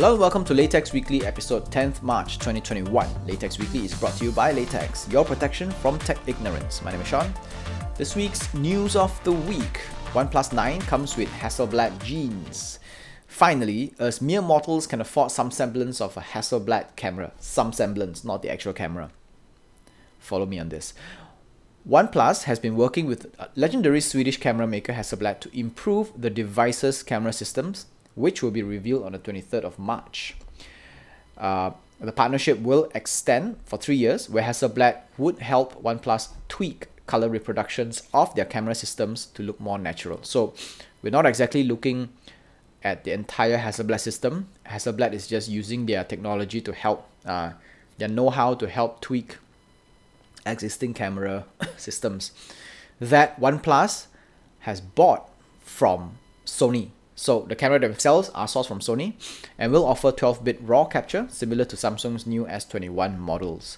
[0.00, 3.06] Hello and welcome to Latex Weekly episode 10th March 2021.
[3.26, 6.80] Latex Weekly is brought to you by Latex, your protection from tech ignorance.
[6.80, 7.30] My name is Sean.
[7.98, 9.80] This week's news of the week
[10.14, 12.78] OnePlus 9 comes with Hasselblad genes.
[13.26, 17.32] Finally, as mere mortals can afford some semblance of a Hasselblad camera.
[17.38, 19.10] Some semblance, not the actual camera.
[20.18, 20.94] Follow me on this.
[21.86, 27.02] OnePlus has been working with uh, legendary Swedish camera maker Hasselblad to improve the device's
[27.02, 30.34] camera systems which will be revealed on the 23rd of March.
[31.36, 37.28] Uh, the partnership will extend for three years, where Hasselblad would help OnePlus tweak color
[37.28, 40.20] reproductions of their camera systems to look more natural.
[40.22, 40.54] So
[41.02, 42.08] we're not exactly looking
[42.82, 44.48] at the entire Hasselblad system.
[44.66, 47.52] Hasselblad is just using their technology to help, uh,
[47.98, 49.36] their know-how to help tweak
[50.46, 51.44] existing camera
[51.76, 52.32] systems
[53.00, 54.06] that OnePlus
[54.60, 56.90] has bought from Sony
[57.20, 59.12] so the camera themselves are sourced from Sony
[59.58, 63.76] and will offer 12-bit RAW capture similar to Samsung's new S21 models.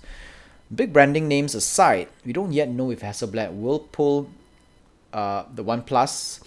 [0.72, 4.30] Big branding names aside, we don't yet know if Hasselblad will pull
[5.12, 6.38] uh, the OnePlus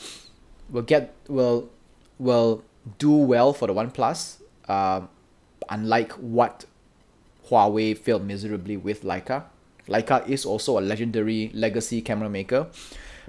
[0.69, 1.69] will get will
[2.17, 2.63] will
[2.97, 4.37] do well for the OnePlus,
[4.69, 5.01] uh,
[5.69, 6.63] unlike what
[7.49, 9.43] Huawei failed miserably with Leica.
[9.89, 12.67] Leica is also a legendary legacy camera maker,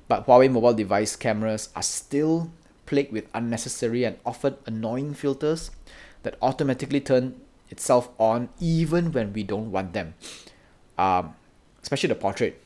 [0.07, 2.53] but Huawei mobile device cameras are still
[2.87, 5.71] plagued with unnecessary and often annoying filters
[6.23, 10.15] that automatically turn itself on even when we don't want them.
[10.97, 11.35] Um,
[11.83, 12.63] especially the portrait.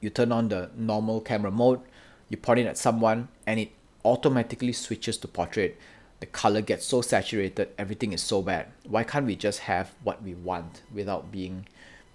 [0.00, 1.80] You turn on the normal camera mode,
[2.28, 3.72] you point it at someone, and it
[4.04, 5.76] automatically switches to portrait.
[6.20, 8.66] The color gets so saturated, everything is so bad.
[8.86, 11.66] Why can't we just have what we want without being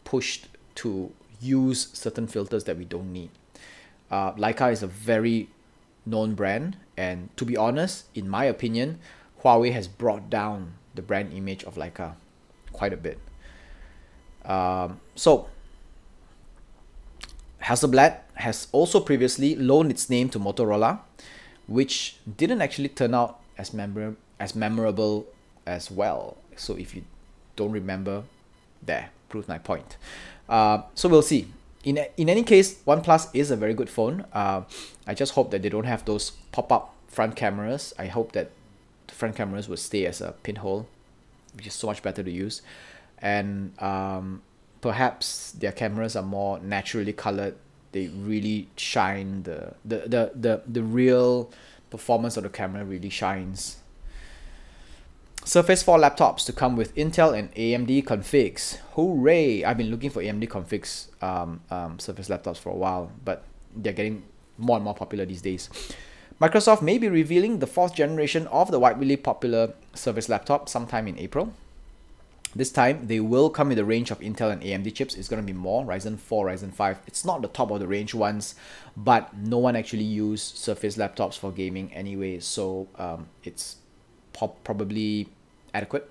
[0.04, 3.30] pushed to use certain filters that we don't need?
[4.12, 5.50] Uh, Leica is a very
[6.06, 9.00] known brand and to be honest, in my opinion,
[9.44, 12.16] Huawei has brought down the brand image of Leica
[12.72, 13.20] quite a bit.
[14.46, 15.48] Um, so,
[17.62, 21.00] Hasselblad has also previously loaned its name to Motorola,
[21.68, 25.26] which didn't actually turn out as memor- as memorable
[25.66, 26.38] as well.
[26.56, 27.04] So if you
[27.56, 28.24] don't remember,
[28.82, 29.98] there proves my point.
[30.50, 31.48] Uh, so we'll see
[31.84, 34.26] in in any case, OnePlus is a very good phone.
[34.34, 34.62] Uh,
[35.06, 37.94] I just hope that they don't have those pop up front cameras.
[38.00, 38.52] I hope that
[39.08, 40.88] the front cameras will stay as a pinhole,
[41.56, 42.62] which is so much better to use,
[43.20, 44.42] and um,
[44.82, 47.56] perhaps their cameras are more naturally colored.
[47.92, 51.52] They really shine the the the the, the real
[51.90, 53.83] performance of the camera really shines
[55.46, 58.78] Surface 4 laptops to come with Intel and AMD configs.
[58.94, 59.66] Hooray!
[59.66, 63.44] I've been looking for AMD configs um, um, Surface laptops for a while, but
[63.76, 64.24] they're getting
[64.58, 65.70] more and more popular these days.
[66.40, 71.20] Microsoft may be revealing the fourth generation of the widely popular Surface laptop sometime in
[71.20, 71.54] April.
[72.56, 75.16] This time, they will come with a range of Intel and AMD chips.
[75.16, 77.00] It's going to be more Ryzen 4, Ryzen 5.
[77.06, 78.56] It's not the top of the range ones,
[78.96, 83.78] but no one actually used Surface laptops for gaming anyway, so um, it's
[84.64, 85.28] probably
[85.74, 86.10] adequate.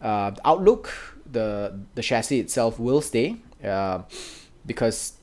[0.00, 0.92] Uh, Outlook,
[1.30, 4.02] the the chassis itself will stay uh,
[4.66, 5.14] because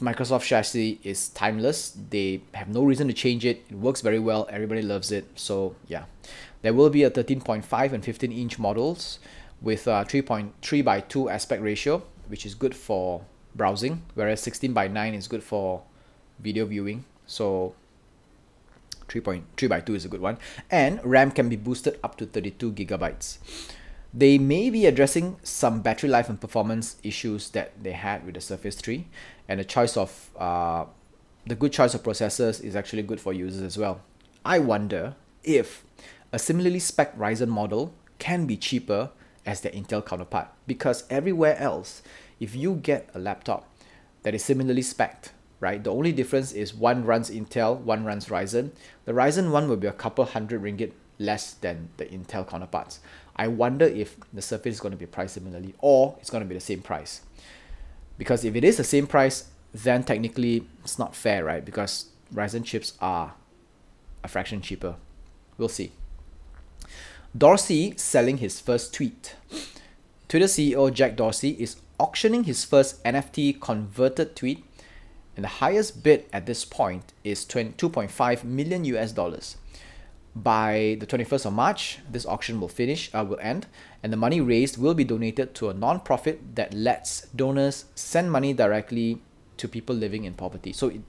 [0.00, 1.96] Microsoft chassis is timeless.
[2.10, 3.64] They have no reason to change it.
[3.70, 4.48] It works very well.
[4.50, 5.26] Everybody loves it.
[5.34, 6.04] So yeah,
[6.62, 9.18] there will be a 13.5 and 15 inch models
[9.60, 13.22] with a 3.3 by 2 aspect ratio, which is good for
[13.54, 15.82] browsing, whereas 16 by 9 is good for
[16.40, 17.04] video viewing.
[17.26, 17.74] So
[19.12, 20.38] 3.3 by 2 is a good one.
[20.70, 23.38] And RAM can be boosted up to 32 gigabytes.
[24.14, 28.40] They may be addressing some battery life and performance issues that they had with the
[28.40, 29.06] Surface 3,
[29.48, 30.84] and the choice of uh,
[31.46, 34.02] the good choice of processors is actually good for users as well.
[34.44, 35.84] I wonder if
[36.30, 39.10] a similarly spec Ryzen model can be cheaper
[39.46, 42.02] as their Intel counterpart because everywhere else,
[42.38, 43.68] if you get a laptop
[44.22, 45.30] that is similarly spec
[45.62, 45.82] right?
[45.82, 48.72] The only difference is one runs Intel, one runs Ryzen.
[49.04, 52.98] The Ryzen one will be a couple hundred ringgit less than the Intel counterparts.
[53.36, 56.48] I wonder if the Surface is going to be priced similarly or it's going to
[56.48, 57.20] be the same price.
[58.18, 61.64] Because if it is the same price, then technically it's not fair, right?
[61.64, 63.34] Because Ryzen chips are
[64.24, 64.96] a fraction cheaper.
[65.58, 65.92] We'll see.
[67.38, 69.36] Dorsey selling his first tweet.
[70.28, 74.64] Twitter CEO Jack Dorsey is auctioning his first NFT converted tweet
[75.36, 79.56] and the highest bid at this point is 2.5 million US dollars.
[80.34, 83.66] By the 21st of March, this auction will finish, uh, will end,
[84.02, 88.54] and the money raised will be donated to a non-profit that lets donors send money
[88.54, 89.20] directly
[89.58, 90.72] to people living in poverty.
[90.72, 91.02] So, it,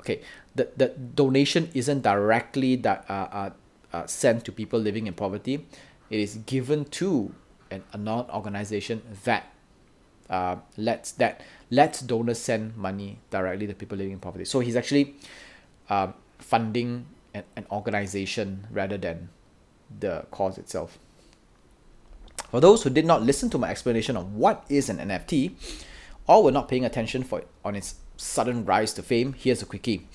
[0.00, 0.22] okay,
[0.56, 3.50] the, the donation isn't directly that uh, uh,
[3.92, 5.66] uh, sent to people living in poverty.
[6.10, 7.32] It is given to
[7.70, 9.52] an, a non-organization that
[10.30, 14.44] uh, lets that lets donors send money directly to people living in poverty.
[14.44, 15.16] So he's actually
[15.88, 19.28] uh, funding an, an organization rather than
[19.98, 20.98] the cause itself.
[22.50, 25.52] For those who did not listen to my explanation of what is an NFT,
[26.26, 30.06] or were not paying attention for on its sudden rise to fame, here's a quickie.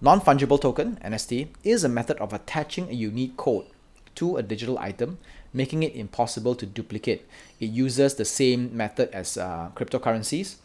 [0.00, 3.66] Non-fungible token, NFT, is a method of attaching a unique code
[4.16, 5.18] to a digital item,
[5.52, 7.26] making it impossible to duplicate.
[7.60, 10.56] It uses the same method as uh, cryptocurrencies.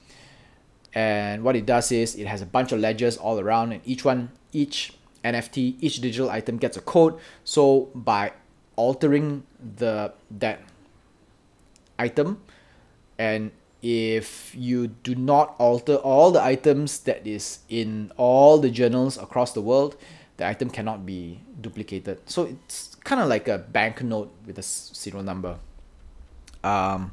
[0.93, 4.03] And what it does is it has a bunch of ledgers all around, and each
[4.05, 7.19] one, each NFT, each digital item gets a code.
[7.43, 8.33] So by
[8.75, 10.61] altering the that
[11.99, 12.41] item,
[13.17, 13.51] and
[13.81, 19.53] if you do not alter all the items that is in all the journals across
[19.53, 19.95] the world,
[20.37, 22.19] the item cannot be duplicated.
[22.25, 25.57] So it's kind of like a banknote with a serial number.
[26.63, 27.11] Um,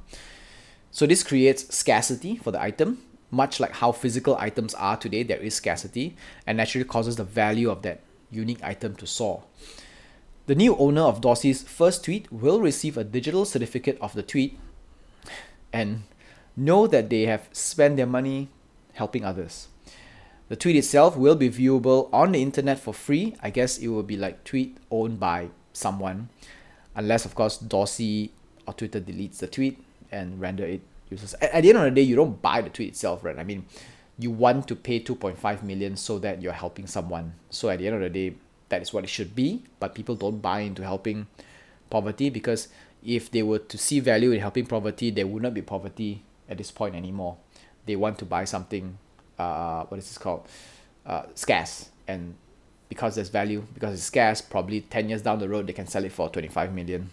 [0.91, 2.99] so this creates scarcity for the item,
[3.31, 5.23] much like how physical items are today.
[5.23, 6.17] There is scarcity,
[6.47, 8.01] and naturally causes the value of that
[8.31, 9.45] unique item to soar.
[10.47, 14.59] The new owner of Dorsey's first tweet will receive a digital certificate of the tweet,
[15.73, 16.03] and
[16.57, 18.51] know that they have spent their money
[18.93, 19.69] helping others.
[20.55, 23.35] The tweet itself will be viewable on the internet for free.
[23.43, 26.29] I guess it will be like tweet owned by someone,
[26.95, 28.31] unless of course Dorsey
[28.65, 31.35] or Twitter deletes the tweet and render it useless.
[31.43, 33.37] At, at the end of the day, you don't buy the tweet itself, right?
[33.37, 33.67] I mean,
[34.17, 37.35] you want to pay 2.5 million so that you're helping someone.
[37.51, 38.37] So at the end of the day,
[38.69, 39.65] that is what it should be.
[39.81, 41.27] But people don't buy into helping
[41.91, 42.69] poverty because
[43.05, 46.59] if they were to see value in helping poverty, there would not be poverty at
[46.59, 47.39] this point anymore.
[47.87, 48.99] They want to buy something,
[49.39, 50.47] uh, what is this called?
[51.07, 51.91] Uh, scarce.
[52.07, 52.35] And
[52.89, 56.05] because there's value, because it's scarce, probably 10 years down the road, they can sell
[56.05, 57.11] it for 25 million.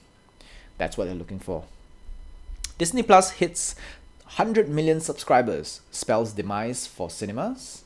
[0.78, 1.66] That's what they're looking for.
[2.78, 3.76] Disney Plus hits
[4.24, 7.84] 100 million subscribers, spells demise for cinemas.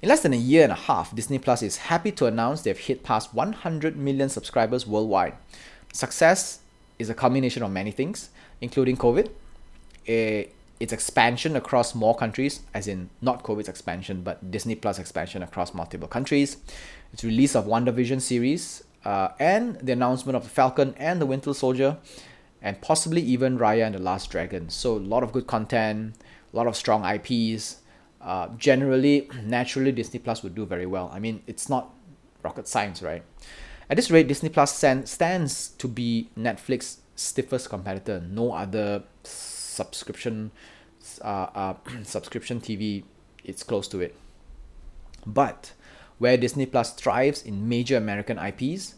[0.00, 2.78] In less than a year and a half, Disney Plus is happy to announce they've
[2.78, 5.34] hit past 100 million subscribers worldwide.
[5.92, 6.60] Success
[6.98, 8.30] is a combination of many things,
[8.60, 9.28] including COVID,
[10.06, 10.48] a,
[10.80, 15.74] its expansion across more countries, as in not COVID's expansion, but Disney Plus expansion across
[15.74, 16.58] multiple countries,
[17.12, 21.52] its release of WandaVision series, uh, and the announcement of the Falcon and the Winter
[21.52, 21.98] Soldier,
[22.62, 24.68] and possibly even Raya and the Last Dragon.
[24.68, 26.14] So a lot of good content,
[26.52, 27.78] a lot of strong IPs.
[28.20, 31.10] Uh, generally, naturally, Disney Plus would do very well.
[31.12, 31.94] I mean, it's not
[32.42, 33.22] rocket science, right?
[33.90, 38.22] At this rate, Disney Plus stands to be Netflix's stiffest competitor.
[38.28, 39.04] No other
[39.78, 40.50] subscription
[41.22, 43.04] uh, uh, subscription TV
[43.48, 44.14] it's close to it.
[45.26, 45.72] But
[46.18, 48.94] where Disney Plus thrives in major American IPs,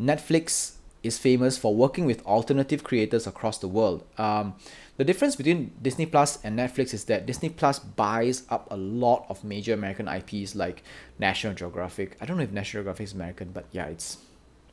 [0.00, 4.04] Netflix is famous for working with alternative creators across the world.
[4.18, 4.54] Um,
[4.98, 9.26] the difference between Disney Plus and Netflix is that Disney Plus buys up a lot
[9.28, 10.82] of major American IPs like
[11.18, 12.16] National Geographic.
[12.20, 14.18] I don't know if National Geographic is American, but yeah, it's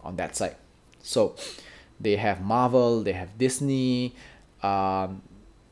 [0.03, 0.55] on that side.
[1.01, 1.35] So
[1.99, 4.13] they have Marvel, they have Disney,
[4.63, 5.21] um,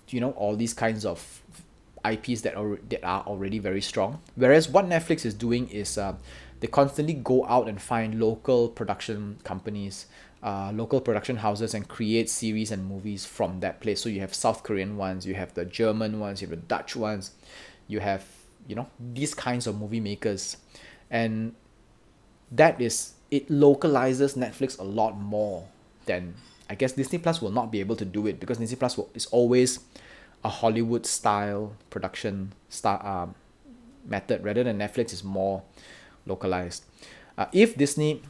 [0.10, 1.42] you know all these kinds of
[2.06, 4.22] IPs that are that are already very strong.
[4.36, 6.16] Whereas what Netflix is doing is uh,
[6.60, 10.08] they constantly go out and find local production companies,
[10.44, 14.02] uh, local production houses, and create series and movies from that place.
[14.02, 16.96] So you have South Korean ones, you have the German ones, you have the Dutch
[16.96, 17.32] ones,
[17.88, 18.26] you have
[18.68, 20.58] you know these kinds of movie makers,
[21.10, 21.56] and
[22.52, 25.68] that is it localizes Netflix a lot more
[26.06, 26.34] than
[26.70, 29.26] I guess Disney Plus will not be able to do it because Disney Plus is
[29.28, 29.80] always
[30.44, 33.36] a Hollywood style production style um,
[34.06, 35.64] method rather than Netflix is more
[36.26, 36.84] localized.
[37.38, 38.22] Uh, if Disney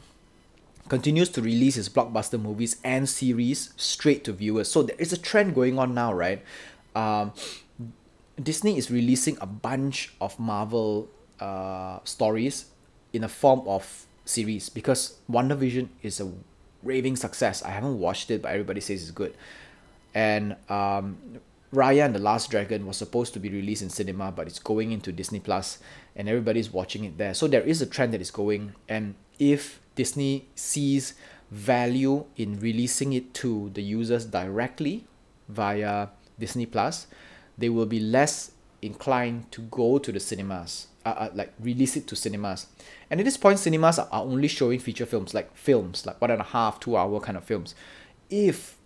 [0.88, 5.18] continues to release its blockbuster movies and series straight to viewers, so there is a
[5.18, 6.42] trend going on now, right?
[6.94, 7.32] Um,
[8.40, 11.08] Disney is releasing a bunch of Marvel
[11.40, 12.66] uh, stories
[13.12, 16.30] in a form of series because WandaVision is a
[16.82, 17.62] raving success.
[17.62, 19.34] I haven't watched it, but everybody says it's good.
[20.14, 21.18] And um,
[21.72, 24.92] Raya and the Last Dragon was supposed to be released in cinema, but it's going
[24.92, 25.78] into Disney Plus,
[26.16, 27.34] and everybody's watching it there.
[27.34, 31.14] So there is a trend that is going, and if Disney sees
[31.50, 35.06] value in releasing it to the users directly
[35.48, 36.08] via
[36.38, 37.06] Disney Plus,
[37.56, 42.06] they will be less inclined to go to the cinemas, uh, uh, like release it
[42.06, 42.66] to cinemas.
[43.10, 46.40] And at this point, cinemas are only showing feature films, like films, like one and
[46.40, 47.74] a half, two hour kind of films.
[48.28, 48.76] If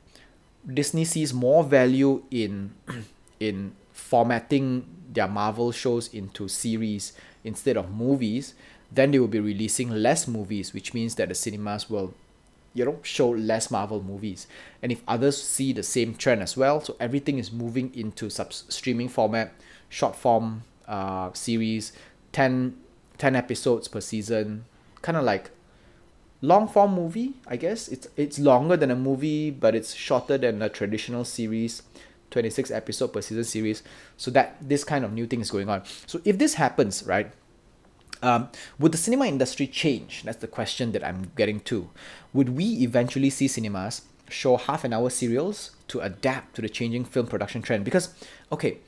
[0.66, 2.74] Disney sees more value in
[3.40, 7.12] in formatting their Marvel shows into series
[7.42, 8.54] instead of movies,
[8.90, 12.14] then they will be releasing less movies, which means that the cinemas will
[12.74, 14.46] you know show less marvel movies
[14.80, 18.50] and if others see the same trend as well so everything is moving into sub
[18.50, 19.52] streaming format
[19.90, 21.92] short form uh, series
[22.32, 22.76] 10,
[23.18, 24.64] 10 episodes per season
[25.00, 25.50] kind of like
[26.40, 30.60] long form movie i guess it's it's longer than a movie but it's shorter than
[30.62, 31.82] a traditional series
[32.30, 33.82] 26 episode per season series
[34.16, 37.32] so that this kind of new thing is going on so if this happens right
[38.22, 40.22] um, would the cinema industry change?
[40.22, 41.90] That's the question that I'm getting to.
[42.32, 47.04] Would we eventually see cinemas show half an hour serials to adapt to the changing
[47.04, 47.84] film production trend?
[47.84, 48.14] Because,
[48.52, 48.78] okay,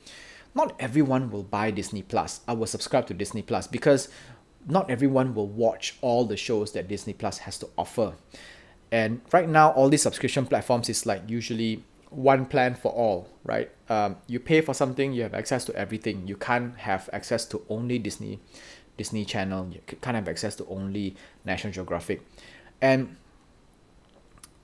[0.55, 2.39] not everyone will buy Disney Plus.
[2.47, 4.07] I will subscribe to Disney Plus because
[4.67, 8.15] not everyone will watch all the shows that Disney Plus has to offer.
[8.91, 13.69] And right now, all these subscription platforms is like usually one plan for all, right?
[13.89, 16.27] Um, you pay for something, you have access to everything.
[16.27, 18.39] You can't have access to only Disney
[18.97, 19.69] Disney Channel.
[19.73, 22.21] You can't have access to only National Geographic,
[22.81, 23.17] and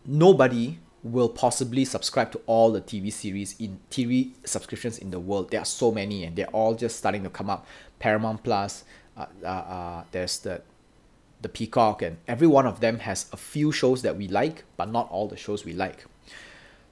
[0.06, 5.52] nobody will possibly subscribe to all the TV series in TV subscriptions in the world.
[5.52, 7.66] There are so many, and they're all just starting to come up.
[8.00, 8.84] Paramount Plus,
[9.18, 10.62] uh, uh, uh, there's the
[11.42, 14.92] the Peacock, and every one of them has a few shows that we like, but
[14.92, 16.06] not all the shows we like.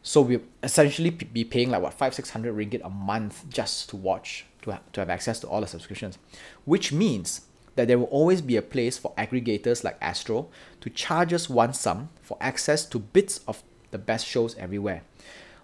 [0.01, 3.95] So we essentially be paying like what five six hundred ringgit a month just to
[3.95, 6.17] watch to have, to have access to all the subscriptions,
[6.65, 7.41] which means
[7.75, 10.49] that there will always be a place for aggregators like Astro
[10.81, 15.03] to charge us one sum for access to bits of the best shows everywhere.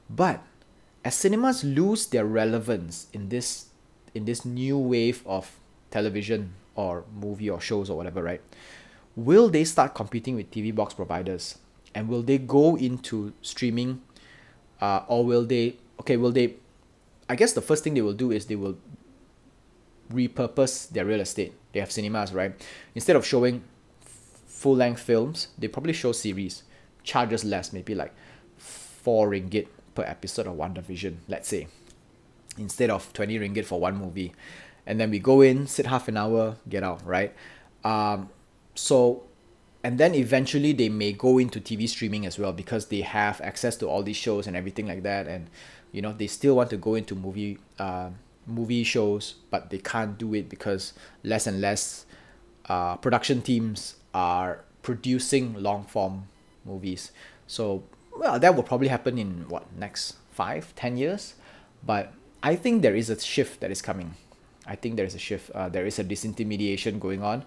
[0.09, 0.43] But
[1.03, 3.67] as cinemas lose their relevance in this
[4.13, 5.59] in this new wave of
[5.91, 8.41] television or movie or shows or whatever, right?
[9.15, 11.57] Will they start competing with TV box providers?
[11.93, 14.01] And will they go into streaming
[14.81, 16.55] uh, or will they okay will they
[17.29, 18.77] I guess the first thing they will do is they will
[20.11, 21.53] repurpose their real estate.
[21.73, 22.53] They have cinemas, right?
[22.93, 23.63] Instead of showing
[24.45, 26.63] full length films, they probably show series,
[27.05, 28.13] charges less, maybe like
[28.57, 31.67] four ringgit per episode of WandaVision, let's say,
[32.57, 34.33] instead of 20 ringgit for one movie.
[34.85, 37.33] And then we go in, sit half an hour, get out, right?
[37.83, 38.29] Um,
[38.75, 39.23] so,
[39.83, 43.77] and then eventually they may go into TV streaming as well because they have access
[43.77, 45.27] to all these shows and everything like that.
[45.27, 45.49] And
[45.95, 48.09] you know they still want to go into movie uh,
[48.45, 50.91] movie shows but they can't do it because
[51.23, 52.05] less and less
[52.67, 56.27] uh, production teams are producing long form
[56.65, 57.11] movies.
[57.47, 57.83] So
[58.17, 61.35] well that will probably happen in what next five ten years.
[61.85, 64.15] But i think there is a shift that is coming.
[64.65, 67.45] I think there is a shift uh, there is a disintermediation going on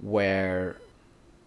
[0.00, 0.76] where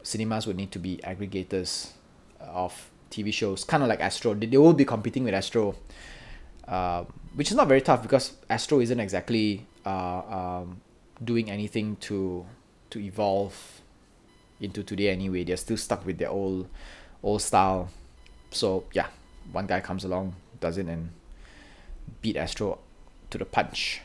[0.04, 1.92] cinemas would need to be aggregators
[2.40, 4.34] of tv shows kind of like astro.
[4.34, 5.76] They, will be competing with astro
[6.68, 7.06] uh,
[7.36, 10.82] which is not very tough because Astro isn't exactly uh, um,
[11.24, 12.46] doing anything to
[12.90, 13.82] to evolve
[14.60, 15.44] into today anyway.
[15.44, 16.68] They're still stuck with their old
[17.26, 17.90] old style.
[18.52, 19.08] So yeah,
[19.52, 21.10] one guy comes along, does it, and
[22.22, 22.80] beat Astro
[23.32, 24.02] to the punch.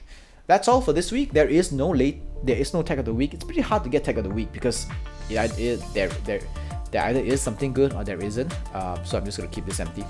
[0.49, 1.33] That's all for this week.
[1.33, 2.19] There is no late.
[2.43, 3.35] There is no tech of the week.
[3.35, 4.89] It's pretty hard to get tech of the week because
[5.29, 6.41] it, it there there
[6.91, 8.51] there either is something good or there isn't.
[8.75, 10.05] Uh, so I'm just gonna keep this empty.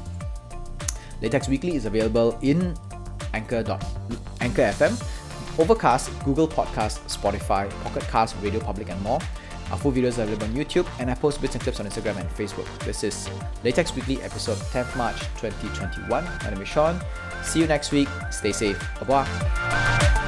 [1.21, 2.75] Latex Weekly is available in
[3.35, 3.61] Anchor.
[4.40, 4.97] Anchor FM,
[5.59, 9.21] Overcast, Google Podcast, Spotify, Pocket Cast, Radio Public, and more.
[9.71, 12.17] Our full videos are available on YouTube, and I post bits and clips on Instagram
[12.17, 12.67] and Facebook.
[12.81, 13.29] This is
[13.62, 16.25] Latex Weekly, episode 10th March 2021.
[16.25, 17.00] My name is Sean.
[17.43, 18.09] See you next week.
[18.31, 18.79] Stay safe.
[19.00, 20.20] Bye bye.